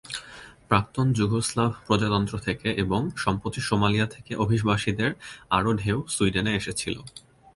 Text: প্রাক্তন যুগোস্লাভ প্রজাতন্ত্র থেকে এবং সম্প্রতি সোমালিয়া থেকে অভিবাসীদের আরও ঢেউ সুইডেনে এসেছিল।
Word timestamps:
প্রাক্তন 0.69 1.07
যুগোস্লাভ 1.13 1.71
প্রজাতন্ত্র 1.87 2.35
থেকে 2.39 2.67
এবং 2.75 3.01
সম্প্রতি 3.15 3.61
সোমালিয়া 3.61 4.07
থেকে 4.07 4.31
অভিবাসীদের 4.35 5.11
আরও 5.49 5.71
ঢেউ 5.73 5.97
সুইডেনে 6.07 6.51
এসেছিল। 6.55 6.97